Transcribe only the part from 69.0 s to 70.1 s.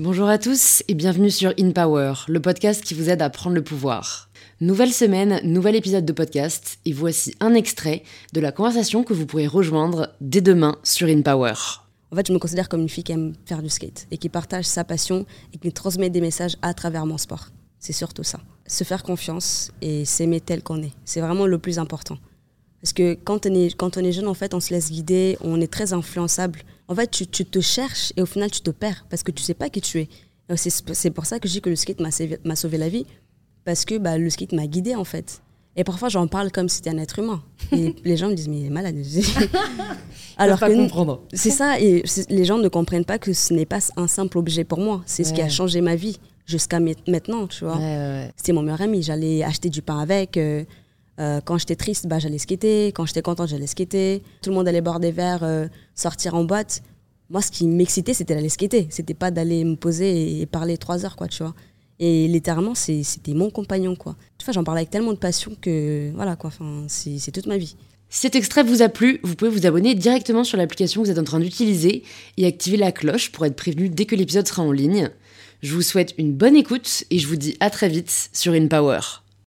vous pouvez vous abonner